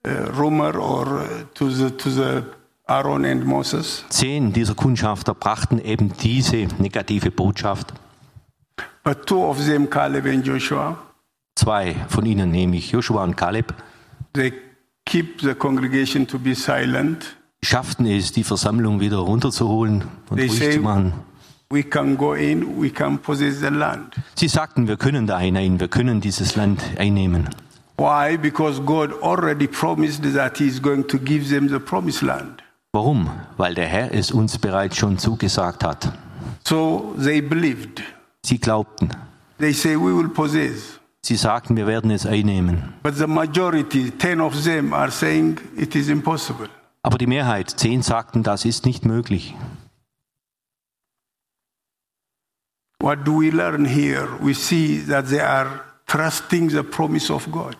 [0.05, 2.43] uh, rumor or uh, to the to the.
[4.09, 7.93] Zehn dieser Kundschafter brachten eben diese negative Botschaft.
[9.03, 10.97] But two of them, Caleb and Joshua,
[11.55, 13.73] Zwei von ihnen, nämlich Joshua und Kaleb,
[14.33, 14.53] they
[15.05, 17.35] keep the congregation to be silent.
[17.63, 21.13] schafften es, die Versammlung wieder runterzuholen und They ruhig say- zu machen.
[21.71, 24.15] We can go in, we can possess the land.
[24.35, 27.49] Sie sagten, wir können da hinein, wir können dieses Land einnehmen.
[27.97, 28.37] Why?
[28.37, 32.61] Because God already promised that He is going to give them the promised land.
[32.95, 33.29] Warum?
[33.57, 36.13] Weil der Herr es uns bereits schon zugesagt hat.
[36.63, 38.01] So they believed.
[38.45, 39.09] Sie glaubten.
[39.59, 40.97] They say, We will possess.
[41.21, 42.93] Sie sagten, wir werden es einnehmen.
[43.03, 46.69] But the majority, 10 of them, are saying it is impossible.
[47.01, 49.55] Aber die Mehrheit, zehn sagten, das ist nicht möglich.
[53.01, 54.29] What do we learn here?
[54.39, 57.75] We see that they are trusting the promise of God.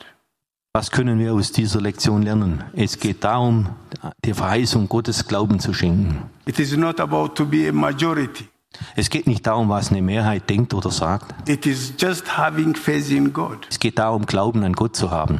[0.76, 2.62] Was können wir aus dieser Lektion lernen?
[2.74, 3.70] Es geht darum,
[4.26, 6.24] der Verheißung Gottes Glauben zu schenken.
[6.46, 8.50] It is not about to be a majority.
[8.98, 11.34] Es geht nicht darum, was eine Mehrheit denkt oder sagt.
[11.48, 13.66] It is just having faith in God.
[13.70, 15.40] Es geht darum, Glauben an Gott zu haben.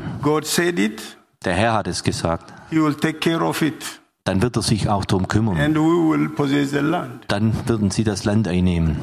[0.78, 2.54] It, Der Herr hat es gesagt.
[2.70, 5.58] He will take care of it, Dann wird er sich auch darum kümmern.
[5.58, 7.26] and we will possess the land.
[7.28, 8.96] Dann würden sie das Land einnehmen.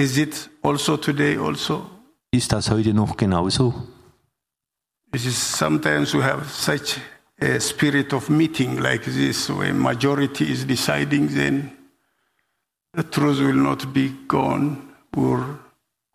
[0.00, 1.84] Is it also today also?
[2.34, 3.74] Ist das heute noch genauso?
[5.14, 6.98] It is sometimes we have such
[7.40, 11.72] a spirit of meeting like this, where majority is deciding, then
[12.96, 14.78] the truth will not be gone
[15.14, 15.58] or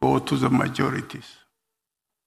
[0.02, 1.26] go to the majorities.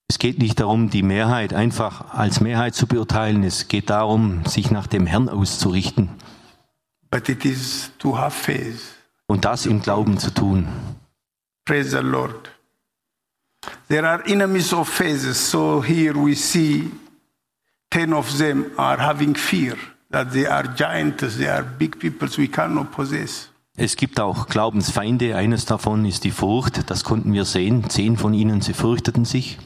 [0.08, 3.42] Es geht nicht darum, die Mehrheit einfach als Mehrheit zu beurteilen.
[3.44, 6.10] Es geht darum, sich nach dem Herrn auszurichten
[7.10, 8.94] But it is to have faith.
[9.26, 10.68] und das im Glauben zu tun.
[11.64, 12.52] Praise the Lord.
[13.88, 16.90] There are enemies of faith, so here we see
[17.90, 19.76] 10 of them are having fear
[20.10, 23.50] that they are giants, they are big peoples we cannot possess.
[23.76, 25.36] Es gibt auch Glaubensfeinde.
[25.36, 26.90] Eines davon ist die Furcht.
[26.90, 27.88] Das konnten wir sehen.
[27.88, 29.58] Zehn von ihnen, sie fürchteten sich.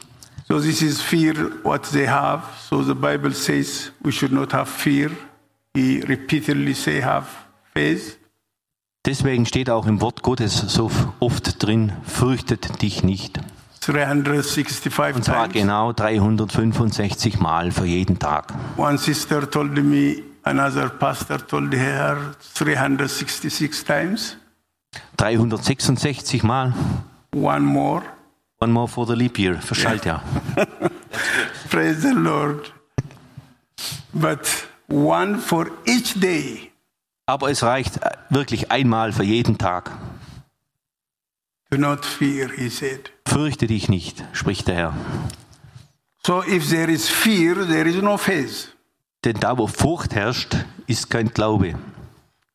[0.47, 2.43] So this is fear what they have.
[2.69, 5.09] So the Bible says we should not have fear.
[5.75, 7.27] He repeatedly say have
[7.73, 8.17] faith.
[9.05, 13.39] Deswegen steht auch im Wort Gottes so oft drin, fürchtet dich nicht.
[13.85, 18.53] 365 Und zwar genau 365 Mal für jeden Tag.
[18.77, 22.17] One sister told me, another pastor told her
[22.55, 24.37] 366 times.
[25.17, 26.73] 366 Mal.
[27.33, 28.01] One more.
[28.59, 30.23] One more for the leap year, für Schaltjahr.
[31.69, 32.73] Praise the Lord.
[34.13, 34.39] But
[34.87, 36.71] one for each day.
[37.27, 39.91] Aber es reicht wirklich einmal für jeden Tag.
[41.75, 43.11] Do not fear, he said.
[43.27, 44.93] Fürchte dich nicht, spricht der Herr.
[46.25, 48.69] So if there is fear, there is no faith.
[49.25, 50.55] Denn da, wo Furcht herrscht,
[50.87, 51.75] ist kein Glaube.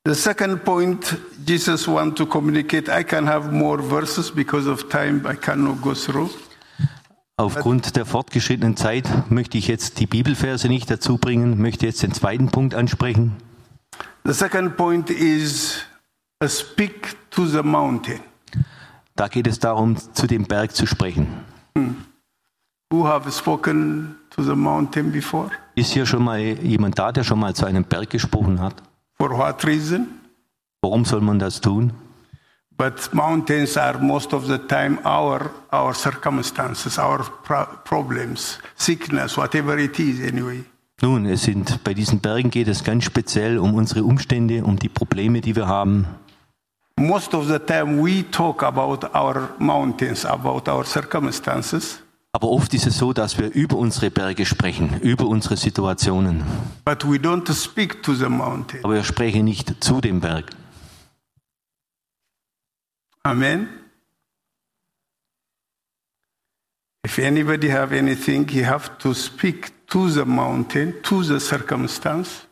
[0.06, 5.30] The second point Jesus want to communicate, I can have more verses because of time
[5.30, 6.30] I cannot go through.
[7.36, 12.14] Aufgrund der fortgeschrittenen Zeit möchte ich jetzt die Bibelverse nicht dazu bringen, möchte jetzt den
[12.14, 13.36] zweiten Punkt ansprechen.
[14.24, 15.84] The second point is
[16.48, 18.29] speak to the mountain.
[19.20, 21.26] Da geht es darum, zu dem Berg zu sprechen.
[22.90, 25.50] Who have spoken to the mountain before?
[25.74, 28.76] Ist hier schon mal jemand da, der schon mal zu einem Berg gesprochen hat?
[29.18, 30.06] For what reason?
[30.80, 31.92] Warum soll man das tun?
[32.78, 39.76] But mountains are most of the time our our circumstances, our pro- problems, sickness, whatever
[39.76, 40.64] it is anyway.
[41.02, 44.88] Nun, es sind bei diesen Bergen geht es ganz speziell um unsere Umstände, um die
[44.88, 46.06] Probleme, die wir haben.
[47.00, 52.86] Most of the time we talk about our mountains, about our circumstances, Aber oft ist
[52.86, 56.44] es so, dass wir über unsere Berge sprechen, über unsere Situationen.
[56.84, 58.84] but we don't speak to the mountain.
[58.84, 60.50] Aber wir sprechen nicht zu dem Berg.
[63.24, 63.68] Amen.
[67.04, 72.46] If anybody have anything, he have to speak to the mountain, to the circumstance.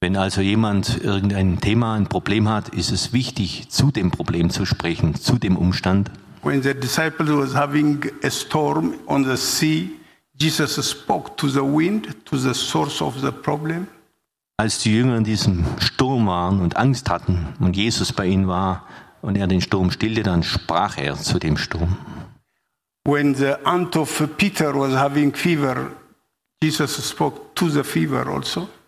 [0.00, 4.64] Wenn also jemand irgendein Thema, ein Problem hat, ist es wichtig, zu dem Problem zu
[4.64, 6.12] sprechen, zu dem Umstand.
[6.44, 9.90] When the disciple was having a storm on the sea,
[10.40, 13.88] Jesus spoke to the wind, to the source of the problem.
[14.56, 18.84] Als die Jünger in diesem Sturm waren und Angst hatten und Jesus bei ihnen war
[19.20, 21.96] und er den Sturm stillte, dann sprach er zu dem Sturm.
[23.04, 25.90] When the aunt of Peter was having fever,
[26.62, 28.68] Jesus spoke to the fever also.
[28.68, 28.78] And he rebuked it.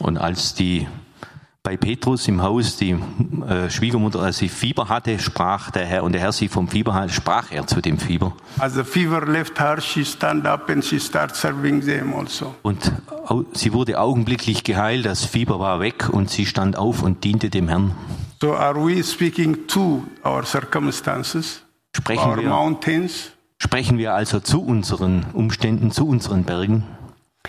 [0.00, 0.86] Und als die
[1.64, 6.12] bei Petrus im Haus die äh, Schwiegermutter, als sie Fieber hatte, sprach der Herr, und
[6.12, 8.34] der Herr sie vom Fieber hatte, sprach er zu dem Fieber.
[8.58, 12.54] As the fever left her, she stand up and she started serving them also.
[12.62, 12.92] Und
[13.26, 17.50] au- sie wurde augenblicklich geheilt, das Fieber war weg und sie stand auf und diente
[17.50, 17.94] dem Herrn.
[18.40, 21.62] So are we speaking to our circumstances,
[21.94, 23.32] Sprechen our wir, mountains?
[23.60, 26.84] sprechen wir also zu unseren Umständen, zu unseren Bergen.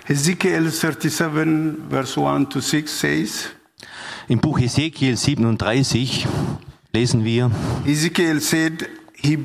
[0.08, 3.50] Ezekiel 37, verse 1 to 6 says,
[4.28, 6.28] Im Buch Ezekiel 37
[6.94, 7.52] lesen wir,
[7.86, 9.38] Ezekiel said, He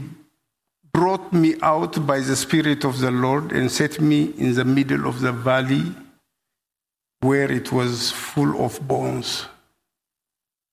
[0.93, 5.07] brought me out by the Spirit of the Lord and set me in the middle
[5.07, 5.95] of the valley
[7.21, 9.49] where it was full of bones.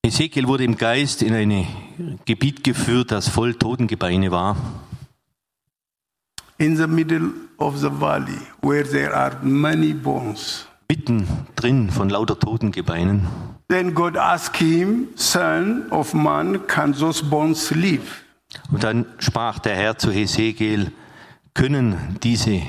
[0.03, 4.57] Ezekiel wurde im Geist in ein Gebiet geführt, das voll Totengebeine war.
[6.61, 10.67] In the middle of the valley where there are many bones.
[10.91, 13.27] mitten drin von lauter Totengebeinen.
[13.67, 18.23] Then God asked him, Son of man, can those bones live?
[18.71, 20.91] Und dann sprach der Herr zu Hesekiel,
[21.55, 22.61] können diese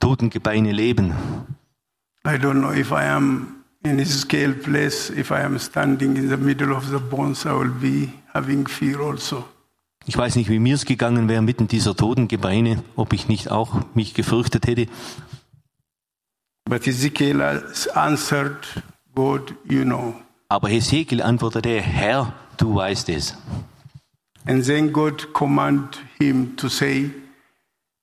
[0.00, 1.12] Totengebeine leben?
[2.26, 6.38] I don't know if I am in Ezekiel place, if I am standing in the
[6.38, 9.44] middle of the bones, I will be having fear also.
[10.06, 13.80] Ich weiß nicht, wie mir es gegangen wäre mitten dieser Totengebeine, ob ich nicht auch
[13.94, 14.86] mich gefürchtet hätte.
[16.68, 17.42] But Ezekiel
[17.94, 18.82] answered,
[19.14, 20.14] God, you know.
[20.48, 23.36] Aber Hesekiel antwortete, Herr, du weißt es.
[24.46, 27.10] And then God commanded him to say,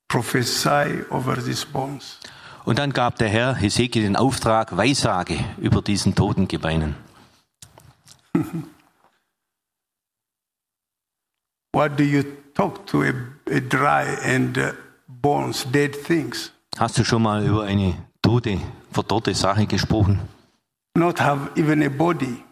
[0.07, 2.19] prophesy over these bones.
[2.65, 6.95] Und dann gab der Herr Hesekiel den Auftrag, Weissage über diesen Totengebeinen.
[11.73, 13.13] What do you talk to a,
[13.49, 14.73] a dry and uh,
[15.07, 16.51] bones, dead things?
[16.77, 18.59] Hast du schon mal über eine tote,
[18.91, 20.19] verdorrte Sache gesprochen,
[20.95, 22.43] Not have even a body,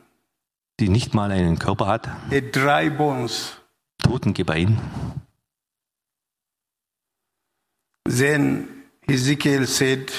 [0.79, 2.07] die nicht mal einen Körper hat?
[2.31, 3.57] a dry bones.
[4.01, 4.77] Totengebein.
[8.05, 10.11] Then Ezekiel said,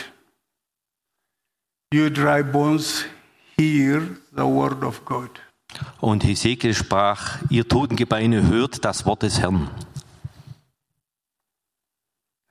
[1.92, 3.04] You dry bones,
[3.56, 5.30] hear the word of God.
[6.00, 9.68] Und Hesekiel sprach, ihr Totengebeine hört das Wort des Herrn.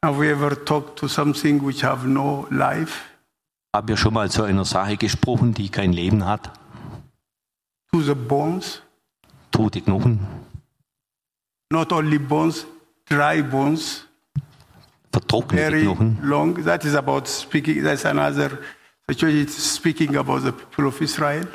[0.04, 3.02] Have we ever talked to something which have no life?
[3.76, 6.52] Haben wir schon mal zu einer Sache gesprochen, die kein Leben hat?
[7.92, 8.82] To the bones?
[9.52, 10.20] Tote Knochen,
[11.72, 12.66] Not only bones,
[13.06, 14.06] dry bones,
[15.12, 16.18] vertrocknete very Knochen.
[16.24, 16.64] long.
[16.64, 18.60] That is about speaking, that's another,
[19.08, 21.46] the church is speaking about the people of Israel.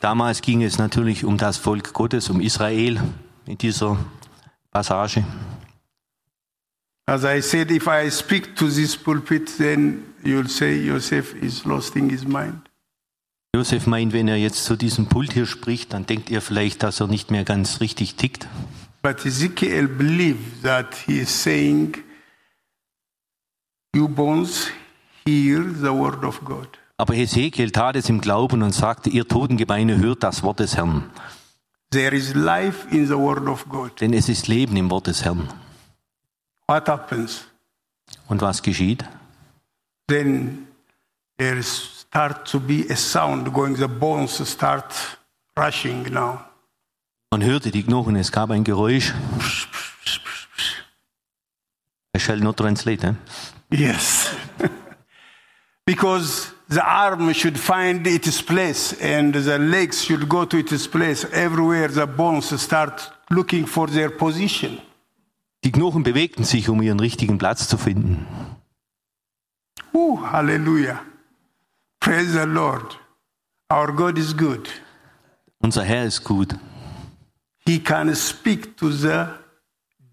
[0.00, 3.00] Damals ging es natürlich um das Volk Gottes, um Israel
[3.46, 3.96] in dieser
[4.70, 5.24] Passage.
[7.06, 12.10] As I said, if I speak to this pulpit, then you'll say Joseph is losing
[12.10, 12.68] his mind.
[13.56, 17.00] Josef meint, wenn er jetzt zu diesem Pult hier spricht, dann denkt ihr vielleicht, dass
[17.00, 18.46] er nicht mehr ganz richtig tickt.
[19.02, 21.96] But Ezekiel believed that he is saying,
[23.96, 24.70] You bones,
[25.24, 26.68] hear the word of God.
[26.98, 31.10] Aber Hesekiel tat es im Glauben und sagte, ihr Totengebeine hört das Wort des Herrn.
[31.90, 34.00] There is life in the word of God.
[34.00, 35.48] Denn es ist Leben im Wort des Herrn.
[36.66, 37.46] What happens?
[38.26, 39.04] Und was geschieht?
[40.08, 40.66] Then
[41.38, 44.92] there start to be a sound going, the bones start
[45.56, 46.40] rushing now.
[47.30, 49.14] Man hörte die Knochen, es gab ein Geräusch.
[52.16, 53.06] I shall not translate.
[53.06, 53.14] Eh?
[53.70, 54.30] Yes.
[55.86, 61.24] because the arm should find its place and the legs should go to its place.
[61.32, 64.80] Everywhere the bones start looking for their position.
[65.64, 68.26] Die Knochen bewegten sich, um ihren richtigen Platz zu finden.
[69.92, 71.00] Ooh, hallelujah.
[72.00, 72.96] Praise the Lord.
[73.70, 74.68] Our God is good.
[75.60, 76.54] Unser Herr ist gut.
[77.66, 79.26] He can speak to the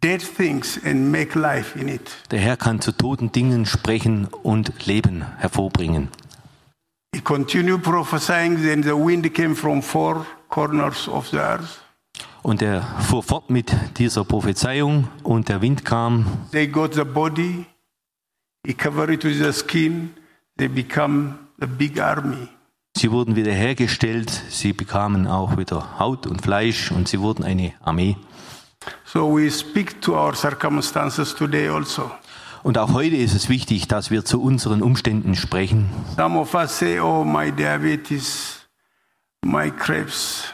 [0.01, 2.09] dead things and make life in it.
[2.31, 6.09] Der Herr kann zu toten Dingen sprechen und Leben hervorbringen.
[7.15, 11.79] He continued prophesying, then the wind came from four corners of the earth.
[12.41, 16.25] Und er fuhr fort mit dieser Prophezeiung und der Wind kam.
[16.51, 17.67] They got the body,
[18.67, 20.13] he covered it with the skin,
[20.57, 22.49] they become a big army.
[22.97, 28.17] Sie wurden wiederhergestellt, sie bekamen auch wieder Haut und Fleisch und sie wurden eine Armee.
[29.05, 32.11] So we speak to our circumstances today also.
[32.65, 35.87] Und auch heute ist es wichtig, dass wir zu unseren Umständen sprechen.
[36.17, 38.65] Some of us say, Oh, my diabetes,
[39.45, 40.45] my Krebs.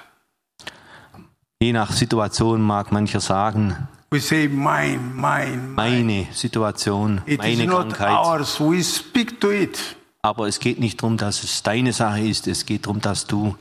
[1.61, 5.73] Je nach Situation mag mancher sagen, We say, Mine, mine, mine.
[5.77, 8.25] meine Situation, It is meine not Krankheit.
[8.25, 8.59] ours.
[8.59, 9.79] We speak to it.
[10.21, 12.45] Aber es geht nicht darum, dass es deine Sache ist.
[12.45, 13.55] Es geht darum, dass du,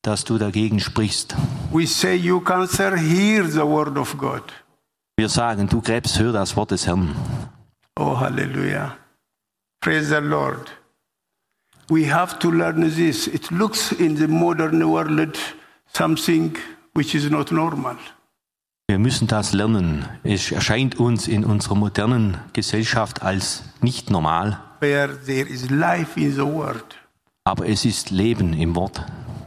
[0.00, 1.36] dass du dagegen sprichst.
[1.70, 4.42] We say, You cancer, hear the word of God.
[5.18, 7.14] Wir sagen, du Krebs, hör das Wort des Herrn.
[7.96, 8.96] Oh, hallelujah.
[9.80, 10.70] Praise the Lord.
[11.90, 13.26] We have to learn this.
[13.28, 15.38] It looks in the modern world
[15.92, 16.56] something
[16.94, 17.96] which is not normal.
[18.88, 20.04] Wir müssen das lernen.
[20.24, 26.32] Es erscheint uns in unserer modernen Gesellschaft als nicht normal, Where there is life in
[26.34, 26.96] the word.
[27.44, 29.00] aber es ist Leben im Wort.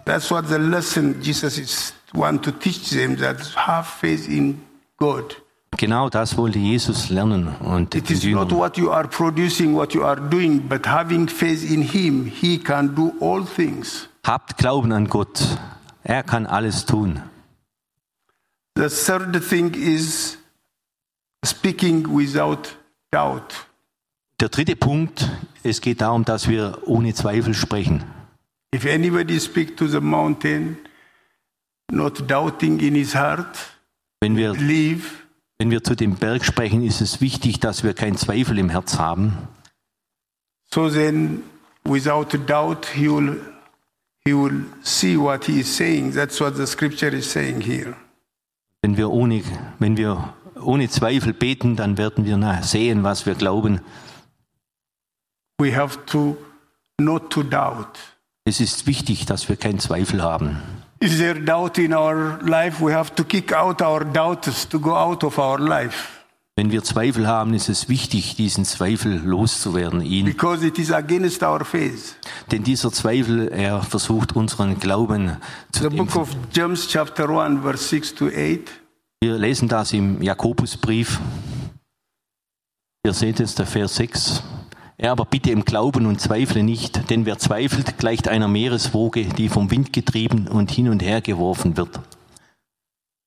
[0.05, 4.61] That's what the lesson Jesus is want to teach them that have faith in
[4.97, 5.35] God.
[5.78, 10.03] Genau das wollte Jesus lernen und It is not what you are producing, what you
[10.03, 12.25] are doing, but having faith in Him.
[12.25, 14.09] He can do all things.
[14.25, 15.39] Habt Glauben an Gott.
[16.03, 17.21] Er kann alles tun.
[18.75, 20.38] The third thing is
[21.45, 22.75] speaking without
[23.11, 23.67] doubt.
[24.39, 25.30] Der dritte Punkt,
[25.63, 28.03] es geht darum, dass wir ohne Zweifel sprechen.
[28.73, 30.78] If anybody speak to the mountain,
[31.91, 33.57] not doubting in his heart,
[34.21, 35.26] Wenn wir, believe,
[35.59, 38.97] wenn wir zu dem Berg sprechen, ist es wichtig, dass wir keinen Zweifel im Herz
[38.97, 39.47] haben.
[40.73, 41.43] so then
[41.85, 43.39] without doubt he will
[44.25, 46.13] he will see what he is saying.
[46.13, 47.95] That's what the scripture is saying here.
[48.81, 49.43] Wenn wir ohne,
[49.79, 53.81] wenn wir ohne Zweifel beten, dann werden wir sehen, was wir glauben.
[55.59, 56.37] We have to
[56.99, 57.97] not to doubt.
[58.45, 60.61] Es ist wichtig, dass wir keinen Zweifel haben.
[60.99, 62.83] Is there doubt in our life?
[62.83, 66.13] We have to kick out our doubts to go out of our life
[66.59, 70.25] Wenn wir Zweifel haben, ist es wichtig, diesen Zweifel loszuwerden, ihn.
[70.25, 72.15] because it is against our faith.
[72.51, 75.37] Denn dieser Zweifel, er versucht unseren Glauben
[75.71, 78.71] zu The book of James chapter 1 verse 6 to 8
[79.21, 81.19] Wir lesen das im Jakobusbrief.
[83.05, 84.41] Ihr seht es, der Vers 6.
[84.99, 89.47] Er aber bitte im Glauben und zweifle nicht, denn wer zweifelt, gleicht einer Meereswoge, die
[89.47, 91.99] vom Wind getrieben und hin und her geworfen wird.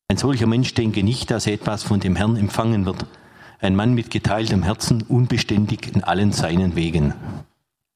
[0.09, 3.07] Ein solcher Mensch denke nicht, dass er etwas von dem Herrn empfangen wird.
[3.61, 7.15] Ein Mann mit geteiltem Herzen, unbeständig in allen seinen Wegen.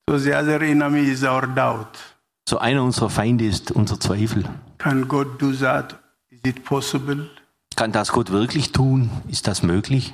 [0.09, 1.99] So the other enemy is our doubt.
[2.49, 4.45] So einer unserer Feinde ist unser Zweifel.
[4.79, 5.99] Can God do that?
[6.31, 7.29] Is it possible?
[7.75, 9.11] Kann das Gott wirklich tun?
[9.27, 10.13] Ist das möglich?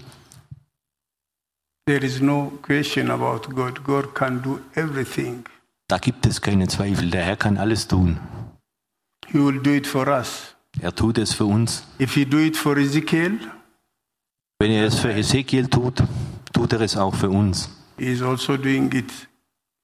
[1.87, 3.83] There is no question about God.
[3.85, 5.45] God can do everything.
[5.89, 7.11] Da gibt es keine Zweifel.
[7.11, 8.19] Der Herr kann alles tun.
[9.27, 10.55] He will do it for us.
[10.81, 11.85] Er tut es für uns.
[11.99, 13.39] If He do it for Ezekiel,
[14.61, 16.03] Wenn er es für Ezekiel tut,
[16.53, 17.71] tut er es auch für uns.
[17.99, 19.11] He is also doing it.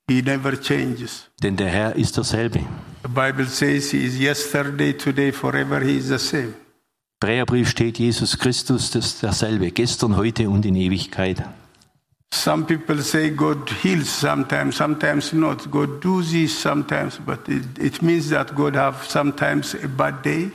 [0.09, 1.29] He never changes.
[1.43, 2.61] Denn der Herr ist derselbe.
[3.03, 5.81] The Bible says He is yesterday, today, forever.
[5.81, 6.55] He is the same.
[7.21, 11.43] Präerbrief steht Jesus Christus, das derselbe, gestern, heute und in Ewigkeit.
[12.37, 15.71] Some people say God heals sometimes, sometimes not.
[15.71, 20.51] God do this sometimes, but it, it means that God have sometimes a bad day.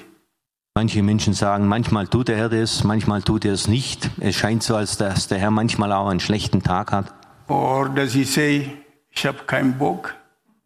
[0.75, 4.09] Manche Menschen sagen, manchmal tut der Herr das, manchmal tut er es nicht.
[4.19, 7.13] Es scheint so, als dass der Herr manchmal auch einen schlechten Tag hat.
[7.47, 8.77] Or does He say,
[9.09, 10.15] ich habe keinen Bock?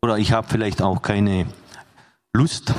[0.03, 1.47] Oder ich habe vielleicht auch keine
[2.34, 2.74] Lust.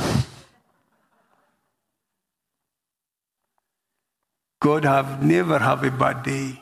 [4.61, 6.59] God have never have a bad day.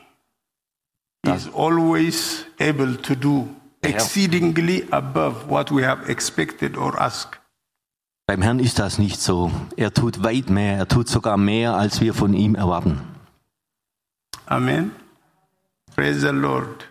[1.27, 3.47] Is always able to do
[3.81, 7.39] exceedingly above what we have expected or asked.
[8.27, 9.51] Beim Herrn ist das nicht so.
[9.77, 12.99] Er tut weit mehr, er tut sogar mehr, als wir von ihm erwarten.
[14.47, 14.91] Amen.
[15.95, 16.85] Praise the Lord.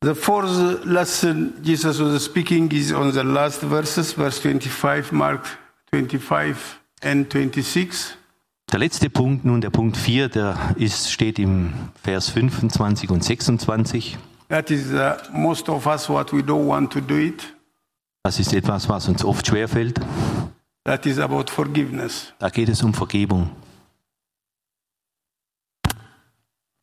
[0.00, 5.46] The fourth lesson Jesus was speaking is on the last verses, verse 25, Mark
[5.92, 8.16] 25 and 26.
[8.72, 14.16] Der letzte Punkt, nun der Punkt 4, der ist, steht im Vers 25 und 26.
[14.48, 17.54] That is uh, most of us what we don't want to do it.
[18.22, 20.00] Das ist etwas, was uns oft schwerfällt.
[20.84, 22.32] That is about forgiveness.
[22.38, 23.50] Da geht es um Vergebung.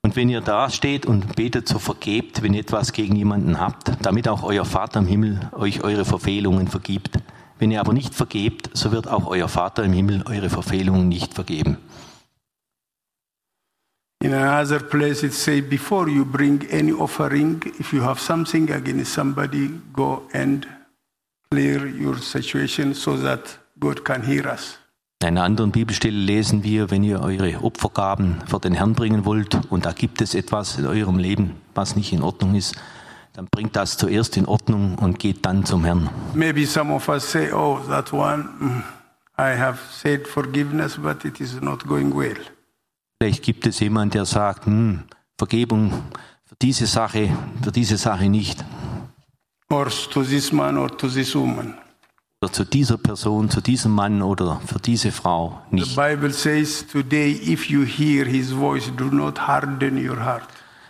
[0.03, 3.93] Und wenn ihr da steht und betet, so vergebt, wenn ihr etwas gegen jemanden habt,
[4.03, 7.17] damit auch euer Vater im Himmel euch eure Verfehlungen vergibt.
[7.59, 11.33] Wenn ihr aber nicht vergebt, so wird auch euer Vater im Himmel eure Verfehlungen nicht
[11.33, 11.77] vergeben.
[14.21, 19.13] In another place, it says, before you bring any offering, if you have something against
[19.13, 20.67] somebody, go and
[21.49, 24.77] clear your situation so that God can hear us.
[25.21, 29.57] In einer anderen Bibelstelle lesen wir, wenn ihr eure Opfergaben vor den Herrn bringen wollt
[29.69, 32.75] und da gibt es etwas in eurem Leben, was nicht in Ordnung ist,
[33.39, 36.09] dann bringt das zuerst in Ordnung und geht dann zum Herrn.
[36.33, 38.83] Maybe some of us say, oh, that one, mm,
[39.37, 42.35] I have said forgiveness, but it is not going well.
[43.17, 45.03] Vielleicht gibt es jemand, der sagt, hm,
[45.37, 45.89] Vergebung
[46.43, 47.29] für diese Sache,
[47.63, 48.65] für diese Sache nicht.
[49.71, 51.75] or to this man or to this woman.
[52.41, 55.95] Oder zu dieser Person, zu diesem Mann oder für diese Frau The nicht.
[55.95, 60.43] Bible says today, if you hear his voice, do not harden your heart.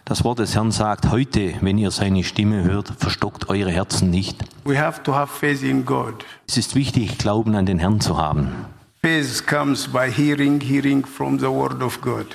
[0.10, 4.44] Das Wort des Herrn sagt, heute, wenn ihr seine Stimme hört, verstockt eure Herzen nicht.
[4.66, 6.26] We have to have faith in God.
[6.48, 8.66] Es ist wichtig, Glauben an den Herrn zu haben.
[9.04, 12.26] Faith comes by hearing, hearing from the word of God.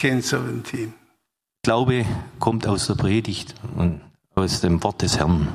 [0.00, 0.94] 1017.
[1.64, 2.06] Glaube
[2.38, 4.00] kommt aus der Predigt und
[4.36, 5.48] aus dem Wort des Herrn.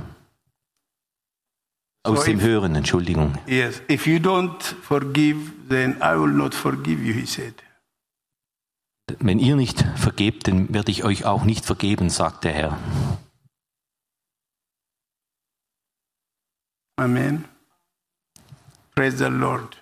[2.03, 3.35] Aus So dem if- Hören, Entschuldigung.
[3.47, 5.37] Yes, if you don't forgive,
[5.69, 7.53] then I will not forgive you, he said.
[9.19, 12.77] Wenn ihr nicht vergebt, dann werde ich euch auch nicht vergeben, sagt der Herr.
[16.97, 17.45] Amen.
[18.95, 19.77] Praise the Lord.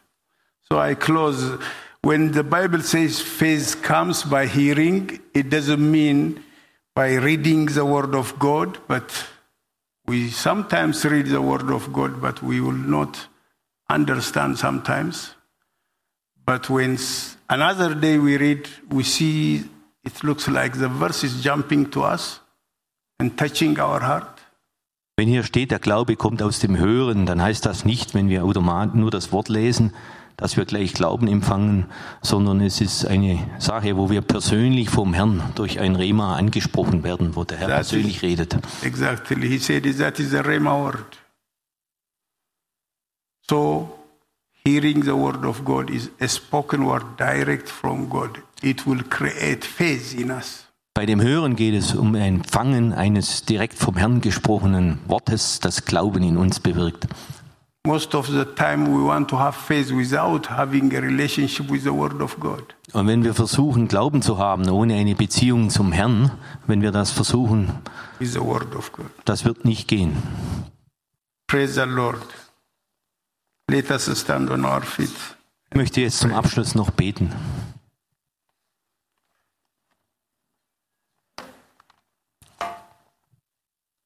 [0.70, 1.60] So I close.
[2.02, 6.44] When the Bible says faith comes by hearing, it doesn't mean
[6.96, 9.26] by reading the Word of God, but
[10.06, 13.28] we sometimes read the Word of God, but we will not
[13.90, 15.36] understand sometimes.
[16.46, 16.98] But when
[17.50, 19.66] another day we read, we see
[20.04, 22.42] it looks like the verse is jumping to us
[23.20, 24.40] and touching our heart.
[25.18, 28.42] Wenn hier steht, der Glaube kommt aus dem Hören, dann heißt das nicht, wenn wir
[28.42, 29.94] nur das Wort lesen,
[30.38, 31.88] dass wir gleich Glauben empfangen,
[32.22, 37.36] sondern es ist eine Sache, wo wir persönlich vom Herrn durch ein Rema angesprochen werden,
[37.36, 38.58] wo der Herr ist- persönlich redet.
[38.82, 39.50] Exactly.
[39.50, 41.18] He said that is the Rema word.
[43.50, 43.99] So,
[44.70, 48.42] hearing the word of God is a spoken word direct from God.
[48.62, 50.66] It will create faith in us.
[50.94, 55.86] Bei dem Hören geht es um ein Empfangen eines direkt vom Herrn gesprochenen Wortes, das
[55.86, 57.08] Glauben in uns bewirkt.
[57.88, 61.94] Most of the time, we want to have faith without having a relationship with the
[61.94, 62.76] word of God.
[62.92, 66.32] Und wenn wir versuchen, Glauben zu haben, ohne eine Beziehung zum Herrn,
[66.68, 67.70] wenn wir das versuchen,
[68.20, 69.06] With the word of God.
[69.26, 70.12] das wird nicht gehen.
[71.48, 72.22] Praise the Lord.
[72.22, 73.59] Let us stand on our feet.
[73.72, 73.88] Ich
[75.76, 77.32] möchte jetzt zum Abschluss noch beten.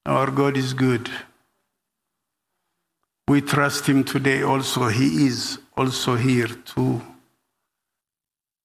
[0.06, 1.10] Our God is good.
[3.26, 4.88] We trust Him today also.
[4.88, 7.00] He is also here to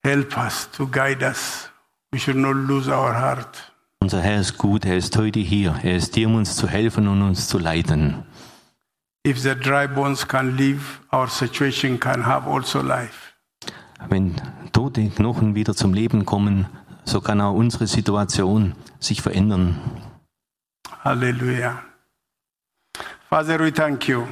[0.04, 1.70] help us, to guide us.
[2.12, 3.72] We should not lose our heart.
[4.02, 5.80] Unser Herr ist gut, er ist heute hier.
[5.82, 8.26] Er ist hier, um uns zu helfen und uns zu leiten.
[9.24, 13.34] If the dry bones can live, our situation can have also life.
[14.08, 14.36] Wenn
[14.72, 16.68] tote Knochen wieder zum Leben kommen,
[17.04, 19.78] so kann auch unsere Situation sich verändern.
[21.04, 21.84] Hallelujah.
[23.30, 24.26] Father, we thank you.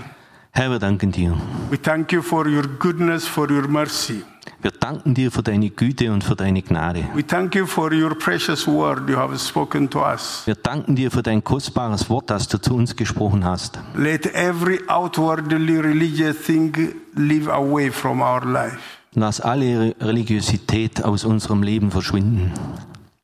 [0.58, 1.38] Herr, wir danken dir.
[1.70, 4.24] We thank you for your goodness, for your mercy.
[4.60, 7.04] Wir danken dir für deine Güte und für deine Gnade.
[7.14, 10.42] We thank you for your precious word you have spoken to us.
[10.46, 13.80] Wir danken dir für dein kostbares Wort, das du zu uns gesprochen hast.
[13.94, 16.74] Let every outwardly religious thing
[17.14, 18.80] live away from our life.
[19.14, 22.52] Lass alle Religiosität aus unserem Leben verschwinden.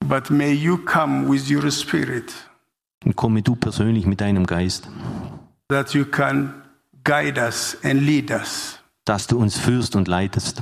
[0.08, 2.32] But may you come with your spirit
[3.04, 4.88] Und komme du persönlich mit deinem Geist,
[5.70, 6.63] that you can
[7.04, 8.80] guide us and lead us.
[9.06, 10.62] dass du uns führst und leitest.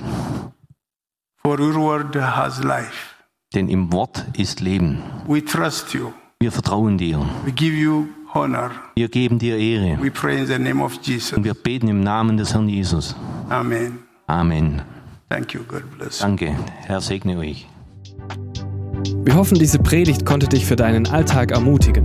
[1.43, 3.15] For your word has life.
[3.53, 5.03] Denn im Wort ist Leben.
[5.27, 6.11] We trust you.
[6.39, 7.19] Wir vertrauen dir.
[7.45, 8.71] We give you honor.
[8.95, 10.01] Wir geben dir Ehre.
[10.01, 11.33] We pray in the name of Jesus.
[11.33, 13.15] Und wir beten im Namen des Herrn Jesus.
[13.49, 13.99] Amen.
[14.27, 14.81] Amen.
[15.29, 15.61] Thank you.
[15.67, 16.19] God bless.
[16.19, 16.25] you.
[16.25, 16.55] Danke.
[16.85, 17.67] Herr segne euch.
[19.23, 22.03] Wir hoffen, diese Predigt konnte dich für deinen Alltag ermutigen.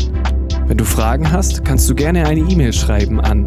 [0.66, 3.46] Wenn du Fragen hast, kannst du gerne eine E-Mail schreiben an